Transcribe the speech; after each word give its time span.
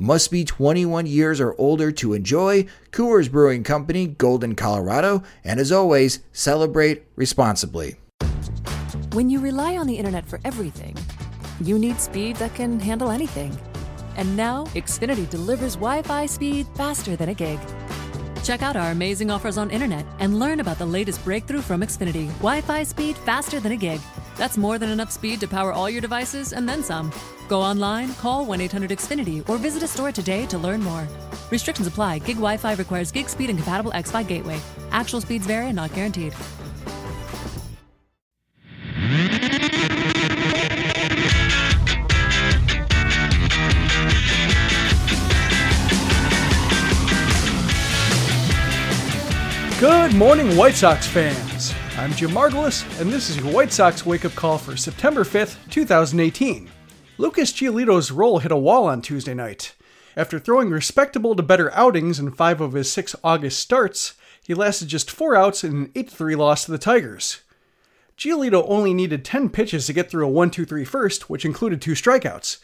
Must 0.00 0.30
be 0.30 0.44
21 0.44 1.06
years 1.06 1.40
or 1.40 1.56
older 1.58 1.90
to 1.90 2.14
enjoy. 2.14 2.66
Coors 2.92 3.28
Brewing 3.28 3.64
Company, 3.64 4.06
Golden, 4.06 4.54
Colorado. 4.54 5.24
And 5.42 5.58
as 5.58 5.72
always, 5.72 6.20
celebrate 6.30 7.02
responsibly. 7.16 7.96
When 9.10 9.28
you 9.28 9.40
rely 9.40 9.76
on 9.76 9.88
the 9.88 9.96
internet 9.96 10.24
for 10.24 10.38
everything, 10.44 10.96
you 11.60 11.80
need 11.80 11.98
speed 11.98 12.36
that 12.36 12.54
can 12.54 12.78
handle 12.78 13.10
anything. 13.10 13.58
And 14.16 14.36
now, 14.36 14.66
Xfinity 14.66 15.28
delivers 15.28 15.74
Wi 15.74 16.02
Fi 16.02 16.26
speed 16.26 16.68
faster 16.76 17.16
than 17.16 17.30
a 17.30 17.34
gig. 17.34 17.58
Check 18.44 18.62
out 18.62 18.76
our 18.76 18.92
amazing 18.92 19.32
offers 19.32 19.58
on 19.58 19.68
internet 19.68 20.06
and 20.20 20.38
learn 20.38 20.60
about 20.60 20.78
the 20.78 20.86
latest 20.86 21.24
breakthrough 21.24 21.60
from 21.60 21.80
Xfinity 21.80 22.28
Wi 22.38 22.60
Fi 22.60 22.84
speed 22.84 23.16
faster 23.16 23.58
than 23.58 23.72
a 23.72 23.76
gig. 23.76 24.00
That's 24.38 24.56
more 24.56 24.78
than 24.78 24.88
enough 24.88 25.10
speed 25.10 25.40
to 25.40 25.48
power 25.48 25.72
all 25.72 25.90
your 25.90 26.00
devices 26.00 26.52
and 26.52 26.66
then 26.66 26.82
some. 26.82 27.12
Go 27.48 27.60
online, 27.60 28.14
call 28.14 28.46
1 28.46 28.60
800 28.60 28.90
Xfinity, 28.90 29.46
or 29.48 29.58
visit 29.58 29.82
a 29.82 29.88
store 29.88 30.12
today 30.12 30.46
to 30.46 30.56
learn 30.56 30.80
more. 30.80 31.06
Restrictions 31.50 31.88
apply. 31.88 32.20
Gig 32.20 32.36
Wi 32.36 32.56
Fi 32.56 32.74
requires 32.74 33.10
gig 33.10 33.28
speed 33.28 33.50
and 33.50 33.58
compatible 33.58 33.92
X 33.92 34.12
Fi 34.12 34.22
gateway. 34.22 34.60
Actual 34.92 35.20
speeds 35.20 35.44
vary 35.44 35.66
and 35.66 35.76
not 35.76 35.92
guaranteed. 35.92 36.34
Good 49.80 50.14
morning, 50.14 50.56
White 50.56 50.74
Sox 50.74 51.06
fans. 51.06 51.47
I'm 51.98 52.12
Jim 52.12 52.30
Margalus, 52.30 52.84
and 53.00 53.12
this 53.12 53.28
is 53.28 53.38
your 53.38 53.52
White 53.52 53.72
Sox 53.72 54.06
wake 54.06 54.24
up 54.24 54.32
call 54.36 54.56
for 54.56 54.76
September 54.76 55.24
5th, 55.24 55.56
2018. 55.68 56.70
Lucas 57.18 57.52
Giolito's 57.52 58.12
roll 58.12 58.38
hit 58.38 58.52
a 58.52 58.56
wall 58.56 58.86
on 58.86 59.02
Tuesday 59.02 59.34
night. 59.34 59.74
After 60.16 60.38
throwing 60.38 60.70
respectable 60.70 61.34
to 61.34 61.42
better 61.42 61.74
outings 61.74 62.20
in 62.20 62.30
five 62.30 62.60
of 62.60 62.74
his 62.74 62.90
six 62.90 63.16
August 63.24 63.58
starts, 63.58 64.14
he 64.46 64.54
lasted 64.54 64.86
just 64.86 65.10
four 65.10 65.34
outs 65.34 65.64
in 65.64 65.72
an 65.72 65.92
8 65.96 66.08
3 66.08 66.36
loss 66.36 66.66
to 66.66 66.70
the 66.70 66.78
Tigers. 66.78 67.40
Giolito 68.16 68.64
only 68.68 68.94
needed 68.94 69.24
10 69.24 69.48
pitches 69.48 69.86
to 69.86 69.92
get 69.92 70.08
through 70.08 70.24
a 70.24 70.30
1 70.30 70.52
2 70.52 70.64
3 70.64 70.84
first, 70.84 71.28
which 71.28 71.44
included 71.44 71.82
two 71.82 71.94
strikeouts. 71.94 72.58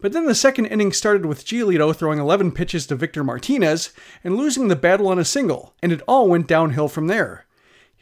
But 0.00 0.10
then 0.10 0.26
the 0.26 0.34
second 0.34 0.66
inning 0.66 0.90
started 0.90 1.24
with 1.24 1.46
Giolito 1.46 1.94
throwing 1.94 2.18
11 2.18 2.50
pitches 2.50 2.88
to 2.88 2.96
Victor 2.96 3.22
Martinez 3.22 3.90
and 4.24 4.36
losing 4.36 4.66
the 4.66 4.74
battle 4.74 5.06
on 5.06 5.20
a 5.20 5.24
single, 5.24 5.72
and 5.80 5.92
it 5.92 6.02
all 6.08 6.28
went 6.28 6.48
downhill 6.48 6.88
from 6.88 7.06
there. 7.06 7.46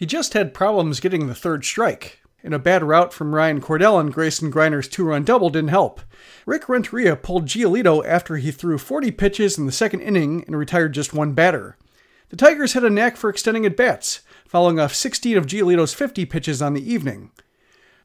He 0.01 0.07
just 0.07 0.33
had 0.33 0.55
problems 0.55 0.99
getting 0.99 1.27
the 1.27 1.35
third 1.35 1.63
strike, 1.63 2.21
and 2.43 2.55
a 2.55 2.59
bad 2.59 2.83
route 2.83 3.13
from 3.13 3.35
Ryan 3.35 3.61
Cordell 3.61 3.97
on 3.97 4.09
Grayson 4.09 4.51
Greiner's 4.51 4.89
two 4.89 5.05
run 5.05 5.25
double 5.25 5.51
didn't 5.51 5.69
help. 5.69 6.01
Rick 6.47 6.71
Renteria 6.71 7.17
pulled 7.17 7.45
Giolito 7.45 8.03
after 8.07 8.39
he 8.39 8.51
threw 8.51 8.79
40 8.79 9.11
pitches 9.11 9.59
in 9.59 9.67
the 9.67 9.73
second 9.73 10.01
inning 10.01 10.43
and 10.47 10.57
retired 10.57 10.95
just 10.95 11.13
one 11.13 11.35
batter. 11.35 11.77
The 12.31 12.37
Tigers 12.37 12.73
had 12.73 12.83
a 12.83 12.89
knack 12.89 13.19
for 13.19 13.29
extending 13.29 13.67
at 13.67 13.77
bats, 13.77 14.21
following 14.47 14.81
off 14.81 14.95
16 14.95 15.37
of 15.37 15.45
Giolito's 15.45 15.93
50 15.93 16.25
pitches 16.25 16.63
on 16.63 16.73
the 16.73 16.91
evening. 16.91 17.31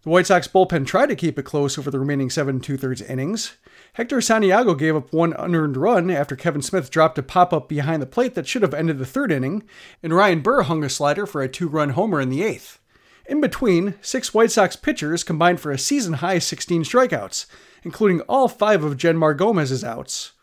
The 0.04 0.10
White 0.10 0.28
Sox 0.28 0.50
bullpen 0.50 0.86
tried 0.86 1.08
to 1.08 1.16
keep 1.16 1.40
it 1.40 1.44
close 1.44 1.78
over 1.78 1.90
the 1.90 2.00
remaining 2.00 2.30
seven 2.30 2.60
two 2.60 2.76
thirds 2.76 3.02
innings. 3.02 3.54
Hector 3.96 4.20
Santiago 4.20 4.76
gave 4.76 4.94
up 4.94 5.14
one 5.14 5.34
unearned 5.40 5.78
run 5.78 6.12
after 6.12 6.36
Kevan 6.36 6.62
Smith 6.62 6.92
dropped 6.92 7.18
a 7.18 7.24
pop 7.24 7.54
up 7.54 7.70
behind 7.70 8.02
the 8.02 8.06
plate 8.06 8.34
that 8.36 8.46
should 8.46 8.62
have 8.62 8.74
ended 8.74 9.00
the 9.00 9.06
third 9.06 9.32
inning, 9.32 9.64
and 10.04 10.14
Ryan 10.14 10.42
Burr 10.42 10.64
hung 10.64 10.84
a 10.84 10.90
slider 10.90 11.26
for 11.26 11.42
a 11.42 11.48
two 11.48 11.70
run 11.70 11.92
homer 11.92 12.20
in 12.20 12.28
the 12.28 12.44
eighth. 12.44 12.82
In 13.26 13.40
between, 13.40 13.96
six 14.02 14.34
White 14.34 14.52
Sox 14.52 14.76
pitchers 14.76 15.24
combined 15.24 15.62
for 15.62 15.72
a 15.72 15.78
season 15.78 16.16
high 16.16 16.40
16 16.40 16.84
strikeouts, 16.84 17.46
including 17.84 18.20
all 18.22 18.50
five 18.50 18.84
of 18.84 18.98
Jeanmar 18.98 19.36
Gomez's 19.36 19.86
outs. 19.86 20.34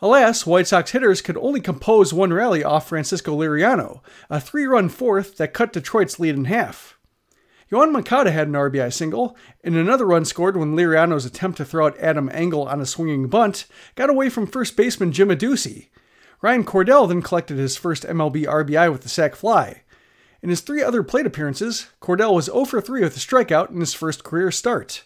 Alas, 0.00 0.46
White 0.46 0.66
Sox 0.66 0.92
hitters 0.92 1.20
could 1.20 1.36
only 1.36 1.60
compose 1.60 2.14
one 2.14 2.32
rally 2.32 2.64
off 2.64 2.88
Francisco 2.88 3.36
Liriano, 3.36 4.00
a 4.30 4.40
three 4.40 4.64
run 4.64 4.88
fourth 4.88 5.36
that 5.36 5.52
cut 5.52 5.74
Detroit's 5.74 6.18
lead 6.18 6.34
in 6.34 6.46
half. 6.46 6.96
Yoan 7.72 7.90
Moncada 7.90 8.30
had 8.30 8.48
an 8.48 8.52
RBI 8.52 8.92
single, 8.92 9.34
and 9.64 9.74
another 9.74 10.04
run 10.04 10.26
scored 10.26 10.58
when 10.58 10.76
Liriano's 10.76 11.24
attempt 11.24 11.56
to 11.56 11.64
throw 11.64 11.86
out 11.86 11.98
Adam 11.98 12.28
Engel 12.30 12.68
on 12.68 12.82
a 12.82 12.86
swinging 12.86 13.28
bunt 13.28 13.64
got 13.94 14.10
away 14.10 14.28
from 14.28 14.46
first 14.46 14.76
baseman 14.76 15.10
Jim 15.10 15.30
Adduci. 15.30 15.88
Ryan 16.42 16.64
Cordell 16.64 17.08
then 17.08 17.22
collected 17.22 17.56
his 17.56 17.78
first 17.78 18.02
MLB 18.02 18.44
RBI 18.44 18.92
with 18.92 19.00
the 19.00 19.08
sac 19.08 19.34
fly. 19.34 19.84
In 20.42 20.50
his 20.50 20.60
three 20.60 20.82
other 20.82 21.02
plate 21.02 21.24
appearances, 21.24 21.86
Cordell 22.02 22.34
was 22.34 22.46
0 22.46 22.66
for 22.66 22.82
3 22.82 23.00
with 23.00 23.16
a 23.16 23.20
strikeout 23.20 23.70
in 23.70 23.80
his 23.80 23.94
first 23.94 24.22
career 24.22 24.50
start. 24.50 25.04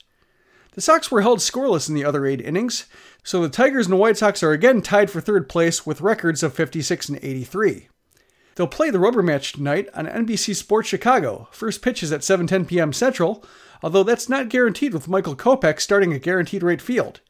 The 0.72 0.80
Sox 0.80 1.08
were 1.08 1.22
held 1.22 1.38
scoreless 1.38 1.88
in 1.88 1.94
the 1.94 2.04
other 2.04 2.26
eight 2.26 2.40
innings, 2.40 2.86
so 3.22 3.42
the 3.42 3.48
Tigers 3.48 3.86
and 3.86 3.96
White 3.96 4.16
Sox 4.16 4.42
are 4.42 4.50
again 4.50 4.82
tied 4.82 5.08
for 5.08 5.20
third 5.20 5.48
place 5.48 5.86
with 5.86 6.00
records 6.00 6.42
of 6.42 6.52
56 6.52 7.10
and 7.10 7.18
83. 7.22 7.88
They'll 8.56 8.66
play 8.66 8.88
the 8.88 8.98
rubber 8.98 9.22
match 9.22 9.52
tonight 9.52 9.88
on 9.94 10.06
NBC 10.06 10.56
Sports 10.56 10.88
Chicago. 10.88 11.46
First 11.50 11.82
pitch 11.82 12.02
is 12.02 12.10
at 12.10 12.22
7:10 12.22 12.66
p.m. 12.66 12.92
Central, 12.92 13.44
although 13.82 14.02
that's 14.02 14.30
not 14.30 14.48
guaranteed 14.48 14.94
with 14.94 15.08
Michael 15.08 15.36
Kopech 15.36 15.78
starting 15.78 16.14
at 16.14 16.22
guaranteed 16.22 16.62
rate 16.62 16.80
field. 16.80 17.20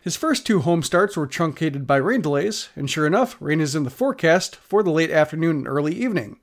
His 0.00 0.14
first 0.14 0.46
two 0.46 0.60
home 0.60 0.84
starts 0.84 1.16
were 1.16 1.26
truncated 1.26 1.88
by 1.88 1.96
rain 1.96 2.20
delays, 2.20 2.68
and 2.76 2.88
sure 2.88 3.04
enough, 3.04 3.36
rain 3.40 3.60
is 3.60 3.74
in 3.74 3.82
the 3.82 3.90
forecast 3.90 4.54
for 4.54 4.84
the 4.84 4.92
late 4.92 5.10
afternoon 5.10 5.56
and 5.56 5.68
early 5.68 5.92
evening. 5.92 6.38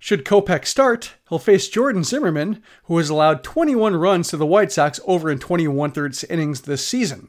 Should 0.00 0.24
Kopech 0.24 0.66
start, 0.66 1.14
he'll 1.28 1.38
face 1.38 1.68
Jordan 1.68 2.02
Zimmermann, 2.02 2.64
who 2.84 2.98
has 2.98 3.08
allowed 3.08 3.44
21 3.44 3.94
runs 3.94 4.28
to 4.28 4.36
the 4.36 4.44
White 4.44 4.72
Sox 4.72 4.98
over 5.06 5.30
in 5.30 5.38
21 5.38 5.92
thirds 5.92 6.24
innings 6.24 6.62
this 6.62 6.84
season. 6.84 7.28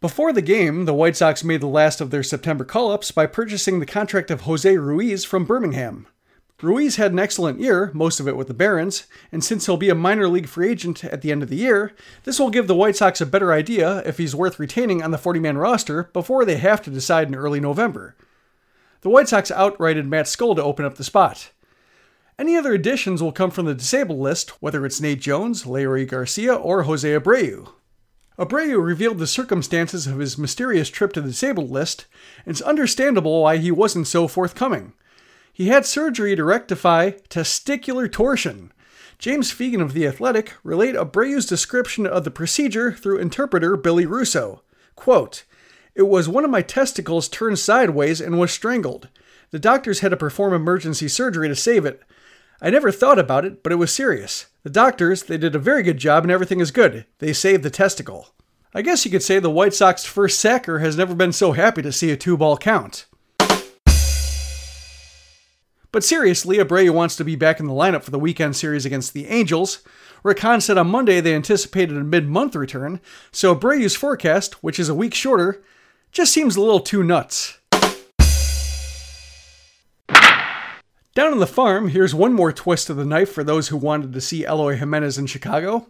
Before 0.00 0.32
the 0.32 0.40
game, 0.40 0.86
the 0.86 0.94
White 0.94 1.14
Sox 1.14 1.44
made 1.44 1.60
the 1.60 1.66
last 1.66 2.00
of 2.00 2.10
their 2.10 2.22
September 2.22 2.64
call 2.64 2.90
ups 2.90 3.10
by 3.10 3.26
purchasing 3.26 3.80
the 3.80 3.86
contract 3.86 4.30
of 4.30 4.42
Jose 4.42 4.74
Ruiz 4.78 5.26
from 5.26 5.44
Birmingham. 5.44 6.06
Ruiz 6.62 6.96
had 6.96 7.12
an 7.12 7.18
excellent 7.18 7.60
year, 7.60 7.90
most 7.92 8.18
of 8.18 8.26
it 8.26 8.34
with 8.34 8.48
the 8.48 8.54
Barons, 8.54 9.04
and 9.30 9.44
since 9.44 9.66
he'll 9.66 9.76
be 9.76 9.90
a 9.90 9.94
minor 9.94 10.26
league 10.26 10.48
free 10.48 10.70
agent 10.70 11.04
at 11.04 11.20
the 11.20 11.30
end 11.30 11.42
of 11.42 11.50
the 11.50 11.56
year, 11.56 11.92
this 12.24 12.38
will 12.38 12.48
give 12.48 12.66
the 12.66 12.74
White 12.74 12.96
Sox 12.96 13.20
a 13.20 13.26
better 13.26 13.52
idea 13.52 13.98
if 14.06 14.16
he's 14.16 14.34
worth 14.34 14.58
retaining 14.58 15.02
on 15.02 15.10
the 15.10 15.18
40 15.18 15.38
man 15.38 15.58
roster 15.58 16.04
before 16.14 16.46
they 16.46 16.56
have 16.56 16.80
to 16.80 16.90
decide 16.90 17.28
in 17.28 17.34
early 17.34 17.60
November. 17.60 18.16
The 19.02 19.10
White 19.10 19.28
Sox 19.28 19.50
outrighted 19.50 20.06
Matt 20.06 20.24
Skole 20.24 20.56
to 20.56 20.62
open 20.62 20.86
up 20.86 20.94
the 20.94 21.04
spot. 21.04 21.50
Any 22.38 22.56
other 22.56 22.72
additions 22.72 23.22
will 23.22 23.32
come 23.32 23.50
from 23.50 23.66
the 23.66 23.74
disabled 23.74 24.18
list, 24.18 24.62
whether 24.62 24.86
it's 24.86 24.98
Nate 24.98 25.20
Jones, 25.20 25.64
Leury 25.64 26.08
Garcia, 26.08 26.54
or 26.54 26.84
Jose 26.84 27.06
Abreu. 27.06 27.68
Abreu 28.40 28.82
revealed 28.82 29.18
the 29.18 29.26
circumstances 29.26 30.06
of 30.06 30.18
his 30.18 30.38
mysterious 30.38 30.88
trip 30.88 31.12
to 31.12 31.20
the 31.20 31.28
disabled 31.28 31.70
list, 31.70 32.06
and 32.46 32.52
it's 32.52 32.62
understandable 32.62 33.42
why 33.42 33.58
he 33.58 33.70
wasn't 33.70 34.06
so 34.06 34.26
forthcoming. 34.26 34.94
He 35.52 35.68
had 35.68 35.84
surgery 35.84 36.34
to 36.34 36.42
rectify 36.42 37.10
testicular 37.28 38.10
torsion. 38.10 38.72
James 39.18 39.52
Fegan 39.52 39.82
of 39.82 39.92
The 39.92 40.06
Athletic 40.06 40.54
relayed 40.64 40.94
Abreu's 40.94 41.44
description 41.44 42.06
of 42.06 42.24
the 42.24 42.30
procedure 42.30 42.92
through 42.92 43.18
interpreter 43.18 43.76
Billy 43.76 44.06
Russo. 44.06 44.62
Quote, 44.96 45.44
It 45.94 46.04
was 46.04 46.26
one 46.26 46.46
of 46.46 46.50
my 46.50 46.62
testicles 46.62 47.28
turned 47.28 47.58
sideways 47.58 48.22
and 48.22 48.38
was 48.38 48.50
strangled. 48.50 49.08
The 49.50 49.58
doctors 49.58 50.00
had 50.00 50.12
to 50.12 50.16
perform 50.16 50.54
emergency 50.54 51.08
surgery 51.08 51.48
to 51.48 51.56
save 51.56 51.84
it. 51.84 52.00
I 52.62 52.70
never 52.70 52.92
thought 52.92 53.18
about 53.18 53.44
it, 53.44 53.62
but 53.62 53.72
it 53.72 53.76
was 53.76 53.92
serious. 53.92 54.46
The 54.64 54.70
doctors, 54.70 55.22
they 55.22 55.38
did 55.38 55.54
a 55.54 55.58
very 55.58 55.82
good 55.82 55.96
job 55.96 56.24
and 56.24 56.30
everything 56.30 56.60
is 56.60 56.70
good. 56.70 57.06
They 57.18 57.32
saved 57.32 57.62
the 57.62 57.70
testicle. 57.70 58.28
I 58.74 58.82
guess 58.82 59.04
you 59.04 59.10
could 59.10 59.22
say 59.22 59.38
the 59.38 59.50
White 59.50 59.72
Sox 59.72 60.04
first 60.04 60.38
sacker 60.38 60.80
has 60.80 60.96
never 60.96 61.14
been 61.14 61.32
so 61.32 61.52
happy 61.52 61.80
to 61.82 61.90
see 61.90 62.10
a 62.10 62.16
two 62.16 62.36
ball 62.36 62.56
count. 62.56 63.06
But 65.92 66.04
seriously, 66.04 66.58
Abreu 66.58 66.90
wants 66.90 67.16
to 67.16 67.24
be 67.24 67.34
back 67.34 67.58
in 67.58 67.66
the 67.66 67.72
lineup 67.72 68.04
for 68.04 68.12
the 68.12 68.18
weekend 68.18 68.54
series 68.54 68.86
against 68.86 69.12
the 69.12 69.26
Angels. 69.26 69.82
Rick 70.22 70.40
Hahn 70.40 70.60
said 70.60 70.78
on 70.78 70.88
Monday 70.88 71.20
they 71.20 71.34
anticipated 71.34 71.96
a 71.96 72.04
mid 72.04 72.28
month 72.28 72.54
return, 72.54 73.00
so 73.32 73.56
Abreu's 73.56 73.96
forecast, 73.96 74.62
which 74.62 74.78
is 74.78 74.88
a 74.88 74.94
week 74.94 75.14
shorter, 75.14 75.64
just 76.12 76.32
seems 76.32 76.54
a 76.54 76.60
little 76.60 76.80
too 76.80 77.02
nuts. 77.02 77.58
Down 81.12 81.32
on 81.32 81.40
the 81.40 81.46
farm, 81.46 81.88
here's 81.88 82.14
one 82.14 82.32
more 82.32 82.52
twist 82.52 82.88
of 82.88 82.96
the 82.96 83.04
knife 83.04 83.32
for 83.32 83.42
those 83.42 83.66
who 83.66 83.76
wanted 83.76 84.12
to 84.12 84.20
see 84.20 84.44
Eloy 84.44 84.76
Jimenez 84.76 85.18
in 85.18 85.26
Chicago. 85.26 85.88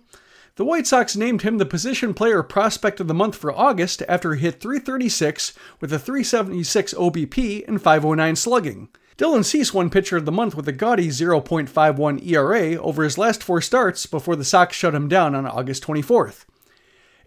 The 0.57 0.65
White 0.65 0.87
Sox 0.87 1.15
named 1.15 1.43
him 1.43 1.59
the 1.59 1.67
position 1.67 2.15
player 2.15 2.43
prospect 2.43 3.01
of 3.01 3.07
the 3.07 3.13
month 3.13 3.37
for 3.37 3.53
August 3.53 4.03
after 4.09 4.35
he 4.35 4.41
hit 4.41 4.63
336 4.63 5.53
with 5.79 5.93
a 5.93 5.99
376 5.99 6.95
OBP 6.95 7.69
and 7.69 7.83
509 7.83 8.35
slugging. 8.35 8.89
Dylan 9.19 9.45
Cease 9.45 9.75
won 9.75 9.91
pitcher 9.91 10.17
of 10.17 10.25
the 10.25 10.33
month 10.33 10.55
with 10.55 10.67
a 10.67 10.73
gaudy 10.73 11.09
0.51 11.09 12.27
ERA 12.27 12.77
over 12.77 13.05
his 13.05 13.19
last 13.19 13.43
four 13.43 13.61
starts 13.61 14.07
before 14.07 14.37
the 14.37 14.45
Sox 14.45 14.75
shut 14.75 14.95
him 14.95 15.07
down 15.07 15.35
on 15.35 15.47
August 15.47 15.83
24th. 15.85 16.47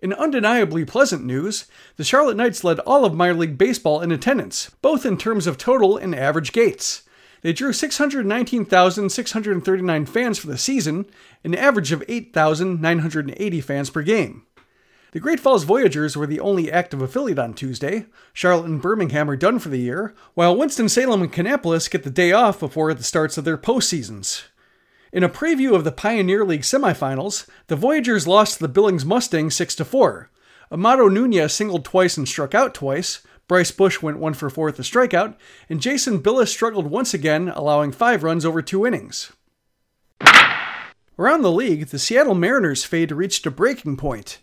In 0.01 0.13
undeniably 0.13 0.84
pleasant 0.84 1.24
news, 1.24 1.68
the 1.98 2.04
Charlotte 2.04 2.38
Knights 2.38 2.63
led 2.63 2.80
all 2.80 3.06
of 3.06 3.13
minor 3.13 3.36
league 3.36 3.60
baseball 3.60 4.01
in 4.01 4.12
attendance, 4.12 4.72
both 4.81 5.06
in 5.06 5.16
terms 5.16 5.46
of 5.46 5.60
total 5.60 5.96
and 5.96 6.16
average 6.16 6.54
gates. 6.54 7.04
They 7.44 7.54
drew 7.54 7.74
619,639 7.74 10.06
fans 10.06 10.40
for 10.40 10.48
the 10.48 10.57
season, 10.57 11.06
an 11.44 11.54
average 11.54 11.92
of 11.92 12.01
8,980 12.07 13.62
fans 13.62 13.90
per 13.90 14.01
game. 14.01 14.44
The 15.12 15.19
Great 15.19 15.42
Falls 15.42 15.66
Voyagers 15.66 16.18
were 16.18 16.25
the 16.25 16.40
only 16.40 16.72
active 16.72 17.01
affiliate 17.01 17.38
on 17.38 17.54
Tuesday. 17.54 18.07
Charlotte 18.31 18.66
and 18.66 18.81
Birmingham 18.81 19.30
are 19.30 19.36
done 19.36 19.60
for 19.60 19.69
the 19.69 19.78
year, 19.78 20.16
while 20.34 20.56
Winston-Salem 20.56 21.22
and 21.22 21.31
Kannapolis 21.31 21.92
get 21.92 22.01
the 22.04 22.10
day 22.10 22.31
off 22.31 22.60
before 22.60 22.95
the 22.95 23.04
starts 23.04 23.38
of 23.38 23.44
their 23.44 23.57
postseasons. 23.57 24.46
In 25.12 25.22
a 25.22 25.30
preview 25.30 25.75
of 25.75 25.84
the 25.84 25.92
Pioneer 25.92 26.44
League 26.44 26.62
semifinals, 26.62 27.48
the 27.68 27.75
Voyagers 27.75 28.25
lost 28.25 28.56
to 28.56 28.62
the 28.62 28.69
Billings 28.69 29.06
Mustangs 29.06 29.54
6 29.54 29.75
4. 29.75 30.31
Amado 30.72 31.10
Nunez 31.10 31.54
singled 31.54 31.86
twice 31.86 32.18
and 32.18 32.28
struck 32.28 32.56
out 32.56 32.74
twice, 32.74 33.22
Bryce 33.48 33.72
Bush 33.72 34.01
went 34.01 34.19
one 34.19 34.34
for 34.34 34.50
four 34.50 34.66
with 34.66 34.80
a 34.80 34.84
strikeout, 34.84 35.36
and 35.69 35.81
Jason 35.81 36.19
Bilous 36.19 36.51
struggled 36.51 36.88
once 36.88 37.13
again, 37.13 37.50
allowing 37.50 37.92
five 37.92 38.24
runs 38.24 38.45
over 38.45 38.62
two 38.62 38.86
innings. 38.86 39.31
Around 41.19 41.42
the 41.42 41.51
league, 41.51 41.88
the 41.88 42.00
Seattle 42.00 42.36
Mariners 42.36 42.84
fade 42.84 43.12
reached 43.12 43.45
a 43.45 43.51
breaking 43.51 43.98
point. 43.98 44.40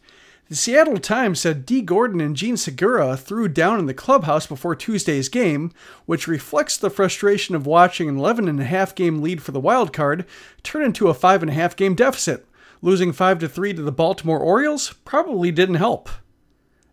The 0.50 0.56
Seattle 0.56 0.98
Times 0.98 1.40
said 1.40 1.64
Dee 1.64 1.80
Gordon 1.80 2.20
and 2.20 2.36
Jean 2.36 2.56
Segura 2.56 3.16
threw 3.16 3.46
down 3.46 3.78
in 3.78 3.86
the 3.86 3.94
clubhouse 3.94 4.48
before 4.48 4.74
Tuesday's 4.74 5.28
game, 5.28 5.72
which 6.06 6.26
reflects 6.26 6.76
the 6.76 6.90
frustration 6.90 7.54
of 7.54 7.66
watching 7.66 8.08
an 8.08 8.18
11.5 8.18 8.94
game 8.96 9.22
lead 9.22 9.42
for 9.42 9.52
the 9.52 9.60
wild 9.60 9.92
card 9.92 10.26
turn 10.64 10.82
into 10.82 11.08
a 11.08 11.14
5.5 11.14 11.76
game 11.76 11.94
deficit. 11.94 12.46
Losing 12.82 13.12
5 13.12 13.38
to 13.38 13.48
3 13.48 13.74
to 13.74 13.82
the 13.82 13.92
Baltimore 13.92 14.40
Orioles 14.40 14.94
probably 15.04 15.52
didn't 15.52 15.76
help. 15.76 16.08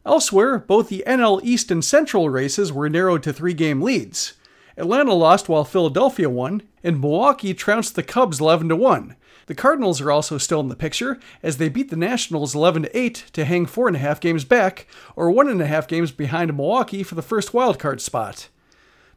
Elsewhere, 0.08 0.60
both 0.60 0.88
the 0.88 1.04
NL 1.06 1.42
East 1.44 1.70
and 1.70 1.84
Central 1.84 2.30
races 2.30 2.72
were 2.72 2.90
narrowed 2.90 3.22
to 3.24 3.34
three 3.34 3.54
game 3.54 3.82
leads. 3.82 4.36
Atlanta 4.78 5.14
lost 5.14 5.50
while 5.50 5.66
Philadelphia 5.66 6.30
won, 6.30 6.64
and 6.82 7.02
Milwaukee 7.02 7.54
trounced 7.54 7.96
the 7.96 8.04
Cubs 8.04 8.40
11 8.40 8.70
to 8.70 8.76
1. 8.78 9.18
The 9.48 9.56
Cardinals 9.56 10.00
are 10.00 10.10
also 10.10 10.38
still 10.38 10.62
in 10.62 10.70
the 10.70 10.78
picture, 10.78 11.20
as 11.44 11.58
they 11.58 11.68
beat 11.68 11.90
the 11.90 11.98
Nationals 11.98 12.56
11 12.56 12.84
to 12.84 12.98
8 12.98 13.26
to 13.34 13.44
hang 13.44 13.66
4.5 13.66 14.22
games 14.22 14.46
back, 14.46 14.88
or 15.18 15.30
1.5 15.30 15.88
games 15.90 16.14
behind 16.14 16.56
Milwaukee 16.56 17.04
for 17.04 17.16
the 17.16 17.22
first 17.22 17.52
wildcard 17.52 18.00
spot. 18.00 18.48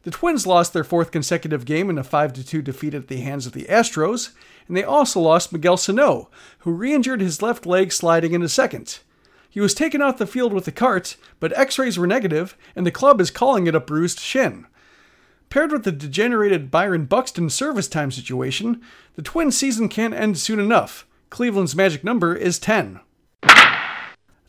The 0.02 0.10
Twins 0.10 0.44
lost 0.44 0.72
their 0.72 0.82
fourth 0.82 1.12
consecutive 1.12 1.66
game 1.66 1.88
in 1.88 1.98
a 1.98 2.04
5 2.04 2.44
2 2.44 2.62
defeat 2.62 2.94
at 2.94 3.06
the 3.06 3.20
hands 3.20 3.46
of 3.46 3.52
the 3.52 3.66
Astros, 3.66 4.30
and 4.66 4.76
they 4.76 4.82
also 4.82 5.20
lost 5.20 5.52
Miguel 5.52 5.76
Sano, 5.76 6.30
who 6.60 6.72
re 6.72 6.92
injured 6.92 7.20
his 7.20 7.42
left 7.42 7.64
leg 7.64 7.92
sliding 7.92 8.32
into 8.32 8.48
second. 8.48 8.98
He 9.50 9.60
was 9.60 9.74
taken 9.74 10.00
off 10.00 10.16
the 10.16 10.26
field 10.26 10.52
with 10.52 10.68
a 10.68 10.72
cart, 10.72 11.16
but 11.40 11.56
x 11.58 11.78
rays 11.78 11.98
were 11.98 12.06
negative, 12.06 12.56
and 12.76 12.86
the 12.86 12.92
club 12.92 13.20
is 13.20 13.32
calling 13.32 13.66
it 13.66 13.74
a 13.74 13.80
bruised 13.80 14.20
shin. 14.20 14.66
Paired 15.50 15.72
with 15.72 15.82
the 15.82 15.90
degenerated 15.90 16.70
Byron 16.70 17.06
Buxton 17.06 17.50
service 17.50 17.88
time 17.88 18.12
situation, 18.12 18.80
the 19.16 19.22
Twins' 19.22 19.58
season 19.58 19.88
can't 19.88 20.14
end 20.14 20.38
soon 20.38 20.60
enough. 20.60 21.04
Cleveland's 21.28 21.74
magic 21.74 22.04
number 22.04 22.36
is 22.36 22.60
10. 22.60 23.00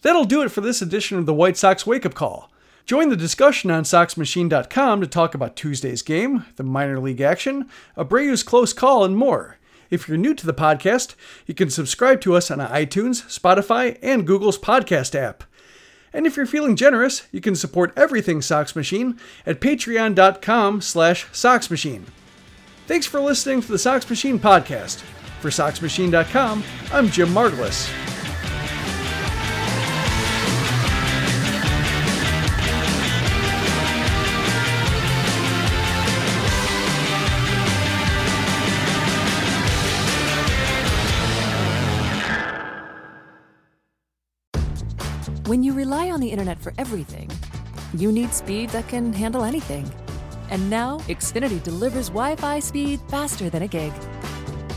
That'll 0.04 0.26
do 0.26 0.44
it 0.44 0.50
for 0.50 0.62
this 0.62 0.82
edition 0.82 1.18
of 1.18 1.26
the 1.26 1.34
White 1.34 1.58
Sox 1.58 1.88
Wake 1.88 2.06
Up 2.06 2.14
Call. 2.14 2.52
Join 2.86 3.10
the 3.10 3.16
discussion 3.16 3.72
on 3.72 3.84
SoxMachine.com 3.84 5.02
to 5.02 5.08
talk 5.08 5.34
about 5.34 5.56
Tuesday's 5.56 6.02
game, 6.02 6.46
the 6.56 6.64
minor 6.64 7.00
league 7.00 7.22
action, 7.22 7.70
Abreu's 7.98 8.44
close 8.44 8.74
call, 8.74 9.04
and 9.04 9.16
more. 9.16 9.58
If 9.92 10.08
you're 10.08 10.18
new 10.18 10.34
to 10.34 10.46
the 10.48 10.54
podcast, 10.54 11.14
you 11.46 11.54
can 11.54 11.70
subscribe 11.70 12.22
to 12.22 12.34
us 12.34 12.50
on 12.50 12.58
iTunes, 12.60 13.24
Spotify, 13.28 14.00
and 14.02 14.26
Google's 14.26 14.58
podcast 14.58 15.14
app. 15.14 15.44
And 16.14 16.26
if 16.26 16.36
you're 16.36 16.46
feeling 16.46 16.76
generous, 16.76 17.28
you 17.32 17.42
can 17.42 17.56
support 17.56 17.94
everything 17.96 18.42
Sox 18.42 18.76
Machine 18.76 19.20
at 19.46 19.62
patreon.com 19.62 20.82
slash 20.82 21.28
soxmachine. 21.28 22.06
Thanks 22.88 23.06
for 23.06 23.20
listening 23.20 23.62
to 23.62 23.68
the 23.72 23.78
Sox 23.78 24.10
Machine 24.10 24.40
podcast. 24.40 25.02
For 25.42 25.50
SoxMachine.com, 25.50 26.64
I'm 26.92 27.08
Jim 27.10 27.30
Margalus. 27.30 27.90
When 45.52 45.64
you 45.64 45.74
rely 45.74 46.12
on 46.12 46.22
the 46.22 46.30
internet 46.30 46.62
for 46.62 46.72
everything, 46.78 47.30
you 47.98 48.10
need 48.14 48.34
speed 48.34 48.70
that 48.70 48.88
can 48.88 49.12
handle 49.12 49.44
anything. 49.44 49.86
And 50.50 50.70
now, 50.70 51.00
Xfinity 51.10 51.62
delivers 51.62 52.08
Wi 52.08 52.38
Fi 52.38 52.60
speed 52.60 53.02
faster 53.10 53.50
than 53.50 53.64
a 53.64 53.68
gig. 53.68 53.92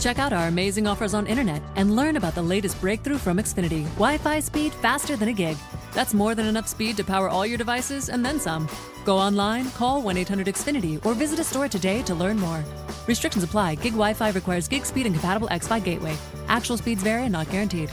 Check 0.00 0.18
out 0.18 0.32
our 0.32 0.48
amazing 0.48 0.88
offers 0.88 1.14
on 1.14 1.28
internet 1.28 1.62
and 1.76 1.94
learn 1.94 2.16
about 2.16 2.34
the 2.34 2.42
latest 2.42 2.80
breakthrough 2.80 3.18
from 3.18 3.36
Xfinity 3.36 3.84
Wi 4.02 4.18
Fi 4.18 4.40
speed 4.40 4.72
faster 4.72 5.14
than 5.14 5.28
a 5.28 5.32
gig. 5.32 5.56
That's 5.92 6.12
more 6.12 6.34
than 6.34 6.46
enough 6.46 6.66
speed 6.66 6.96
to 6.96 7.04
power 7.04 7.28
all 7.28 7.46
your 7.46 7.56
devices 7.56 8.08
and 8.08 8.26
then 8.26 8.40
some. 8.40 8.68
Go 9.04 9.16
online, 9.16 9.70
call 9.78 10.02
1 10.02 10.16
800 10.16 10.48
Xfinity, 10.48 11.06
or 11.06 11.14
visit 11.14 11.38
a 11.38 11.44
store 11.44 11.68
today 11.68 12.02
to 12.02 12.16
learn 12.16 12.36
more. 12.36 12.64
Restrictions 13.06 13.44
apply. 13.44 13.76
Gig 13.76 13.92
Wi 13.92 14.12
Fi 14.12 14.30
requires 14.30 14.66
gig 14.66 14.84
speed 14.84 15.06
and 15.06 15.14
compatible 15.14 15.46
X 15.52 15.68
Fi 15.68 15.78
gateway. 15.78 16.16
Actual 16.48 16.76
speeds 16.76 17.04
vary 17.04 17.22
and 17.22 17.32
not 17.32 17.48
guaranteed. 17.48 17.92